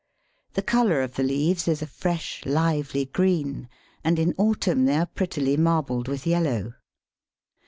[0.53, 3.69] The colour of the leaves is a fresh, lively green,
[4.03, 6.73] and in autumn they are prettily marbled with yellow.